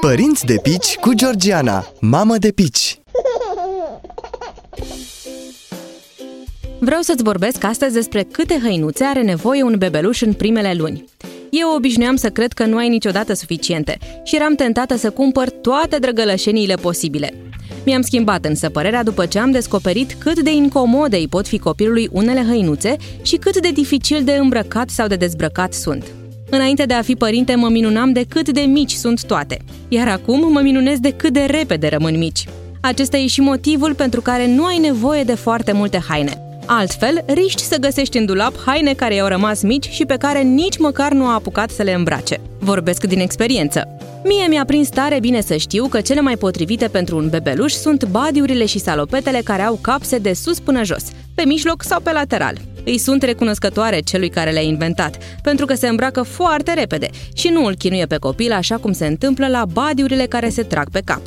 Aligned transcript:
Părinți 0.00 0.44
de 0.44 0.56
pici 0.62 0.96
cu 0.96 1.14
Georgiana, 1.14 1.86
mamă 2.00 2.36
de 2.38 2.50
pici 2.50 3.00
Vreau 6.78 7.00
să-ți 7.00 7.22
vorbesc 7.22 7.64
astăzi 7.64 7.94
despre 7.94 8.22
câte 8.22 8.58
hăinuțe 8.62 9.04
are 9.04 9.22
nevoie 9.22 9.62
un 9.62 9.74
bebeluș 9.78 10.20
în 10.20 10.32
primele 10.32 10.74
luni. 10.74 11.04
Eu 11.50 11.74
obișnuiam 11.76 12.16
să 12.16 12.30
cred 12.30 12.52
că 12.52 12.64
nu 12.64 12.76
ai 12.76 12.88
niciodată 12.88 13.34
suficiente 13.34 13.98
și 14.24 14.36
eram 14.36 14.54
tentată 14.54 14.96
să 14.96 15.10
cumpăr 15.10 15.50
toate 15.50 15.96
drăgălășeniile 15.98 16.74
posibile. 16.74 17.34
Mi-am 17.84 18.02
schimbat 18.02 18.44
însă 18.44 18.68
părerea 18.68 19.02
după 19.02 19.26
ce 19.26 19.38
am 19.38 19.50
descoperit 19.50 20.12
cât 20.12 20.40
de 20.40 20.52
incomode 20.52 21.16
îi 21.16 21.28
pot 21.28 21.46
fi 21.46 21.58
copilului 21.58 22.08
unele 22.12 22.44
hăinuțe 22.48 22.96
și 23.22 23.36
cât 23.36 23.60
de 23.60 23.70
dificil 23.70 24.24
de 24.24 24.32
îmbrăcat 24.32 24.90
sau 24.90 25.06
de 25.06 25.16
dezbrăcat 25.16 25.72
sunt. 25.72 26.04
Înainte 26.54 26.84
de 26.84 26.94
a 26.94 27.02
fi 27.02 27.14
părinte, 27.14 27.54
mă 27.54 27.68
minunam 27.68 28.12
de 28.12 28.24
cât 28.28 28.48
de 28.50 28.60
mici 28.60 28.92
sunt 28.92 29.24
toate, 29.24 29.58
iar 29.88 30.08
acum 30.08 30.52
mă 30.52 30.60
minunez 30.60 30.98
de 30.98 31.10
cât 31.10 31.32
de 31.32 31.40
repede 31.40 31.88
rămân 31.88 32.18
mici. 32.18 32.44
Acesta 32.80 33.16
e 33.16 33.26
și 33.26 33.40
motivul 33.40 33.94
pentru 33.94 34.20
care 34.20 34.46
nu 34.46 34.64
ai 34.64 34.78
nevoie 34.78 35.22
de 35.22 35.34
foarte 35.34 35.72
multe 35.72 36.02
haine. 36.08 36.42
Altfel, 36.66 37.24
riști 37.26 37.62
să 37.62 37.76
găsești 37.76 38.18
în 38.18 38.24
dulap 38.24 38.52
haine 38.66 38.92
care 38.92 39.14
i-au 39.14 39.28
rămas 39.28 39.62
mici 39.62 39.88
și 39.88 40.04
pe 40.04 40.16
care 40.16 40.42
nici 40.42 40.78
măcar 40.78 41.12
nu 41.12 41.26
a 41.26 41.34
apucat 41.34 41.70
să 41.70 41.82
le 41.82 41.92
îmbrace. 41.92 42.40
Vorbesc 42.58 43.04
din 43.04 43.20
experiență. 43.20 43.88
Mie 44.24 44.46
mi-a 44.48 44.64
prins 44.64 44.88
tare 44.88 45.20
bine 45.20 45.40
să 45.40 45.56
știu 45.56 45.86
că 45.86 46.00
cele 46.00 46.20
mai 46.20 46.36
potrivite 46.36 46.88
pentru 46.88 47.16
un 47.16 47.28
bebeluș 47.28 47.72
sunt 47.72 48.04
badiurile 48.04 48.66
și 48.66 48.78
salopetele 48.78 49.40
care 49.44 49.62
au 49.62 49.78
capse 49.80 50.18
de 50.18 50.32
sus 50.32 50.60
până 50.60 50.84
jos, 50.84 51.04
pe 51.34 51.42
mijloc 51.46 51.82
sau 51.82 52.00
pe 52.00 52.12
lateral. 52.12 52.56
Îi 52.84 52.98
sunt 52.98 53.22
recunoscătoare 53.22 54.00
celui 54.00 54.28
care 54.28 54.50
le-a 54.50 54.62
inventat, 54.62 55.16
pentru 55.42 55.66
că 55.66 55.74
se 55.74 55.88
îmbracă 55.88 56.22
foarte 56.22 56.72
repede 56.72 57.08
și 57.34 57.48
nu 57.48 57.64
îl 57.64 57.74
chinuie 57.74 58.06
pe 58.06 58.16
copil 58.16 58.52
așa 58.52 58.76
cum 58.76 58.92
se 58.92 59.06
întâmplă 59.06 59.48
la 59.48 59.64
badiurile 59.72 60.26
care 60.26 60.48
se 60.48 60.62
trag 60.62 60.90
pe 60.90 61.00
cap. 61.04 61.22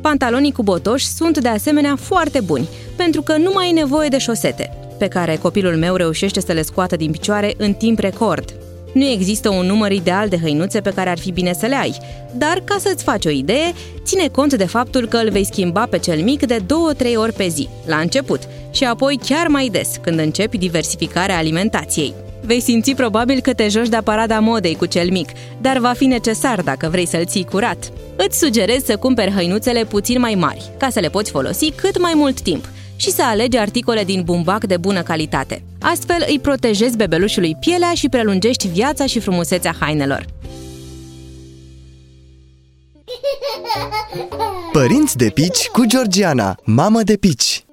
Pantalonii 0.00 0.52
cu 0.52 0.62
botoși 0.62 1.06
sunt 1.06 1.38
de 1.38 1.48
asemenea 1.48 1.96
foarte 1.96 2.40
buni, 2.40 2.68
pentru 2.96 3.22
că 3.22 3.36
nu 3.36 3.50
mai 3.54 3.64
ai 3.64 3.72
nevoie 3.72 4.08
de 4.08 4.18
șosete, 4.18 4.70
pe 4.98 5.08
care 5.08 5.36
copilul 5.36 5.76
meu 5.76 5.94
reușește 5.94 6.40
să 6.40 6.52
le 6.52 6.62
scoată 6.62 6.96
din 6.96 7.10
picioare 7.10 7.54
în 7.56 7.72
timp 7.72 7.98
record. 7.98 8.59
Nu 8.92 9.06
există 9.06 9.48
un 9.48 9.66
număr 9.66 9.92
ideal 9.92 10.28
de 10.28 10.38
hăinuțe 10.38 10.80
pe 10.80 10.92
care 10.94 11.10
ar 11.10 11.18
fi 11.18 11.32
bine 11.32 11.52
să 11.52 11.66
le 11.66 11.76
ai, 11.76 11.96
dar 12.32 12.62
ca 12.64 12.76
să-ți 12.80 13.04
faci 13.04 13.24
o 13.24 13.30
idee, 13.30 13.72
ține 14.04 14.28
cont 14.28 14.54
de 14.54 14.64
faptul 14.64 15.06
că 15.06 15.16
îl 15.16 15.30
vei 15.30 15.44
schimba 15.44 15.86
pe 15.86 15.98
cel 15.98 16.22
mic 16.22 16.46
de 16.46 16.58
2-3 16.58 17.16
ori 17.16 17.32
pe 17.32 17.48
zi, 17.48 17.68
la 17.86 17.96
început, 17.96 18.40
și 18.70 18.84
apoi 18.84 19.20
chiar 19.26 19.46
mai 19.46 19.68
des, 19.68 19.88
când 20.00 20.18
începi 20.18 20.58
diversificarea 20.58 21.36
alimentației. 21.36 22.14
Vei 22.40 22.60
simți 22.60 22.94
probabil 22.94 23.40
că 23.40 23.52
te 23.52 23.68
joci 23.68 23.88
de 23.88 23.98
parada 24.04 24.38
modei 24.38 24.76
cu 24.76 24.86
cel 24.86 25.10
mic, 25.10 25.28
dar 25.60 25.78
va 25.78 25.92
fi 25.92 26.06
necesar 26.06 26.60
dacă 26.60 26.88
vrei 26.90 27.06
să-l 27.06 27.24
ții 27.24 27.44
curat. 27.44 27.92
Îți 28.16 28.38
sugerez 28.38 28.84
să 28.84 28.96
cumperi 28.96 29.32
hăinuțele 29.32 29.84
puțin 29.84 30.20
mai 30.20 30.34
mari, 30.34 30.70
ca 30.78 30.88
să 30.90 31.00
le 31.00 31.08
poți 31.08 31.30
folosi 31.30 31.70
cât 31.70 32.00
mai 32.00 32.12
mult 32.14 32.40
timp 32.40 32.64
și 33.00 33.10
să 33.10 33.22
alegi 33.22 33.56
articole 33.56 34.04
din 34.04 34.22
bumbac 34.22 34.64
de 34.64 34.76
bună 34.76 35.02
calitate. 35.02 35.64
Astfel 35.80 36.24
îi 36.28 36.38
protejezi 36.38 36.96
bebelușului 36.96 37.56
pielea 37.60 37.92
și 37.94 38.08
prelungești 38.08 38.68
viața 38.68 39.06
și 39.06 39.20
frumusețea 39.20 39.74
hainelor. 39.80 40.24
Părinți 44.72 45.16
de 45.16 45.30
pici 45.34 45.66
cu 45.72 45.84
Georgiana, 45.86 46.56
mamă 46.64 47.02
de 47.02 47.16
pici 47.16 47.64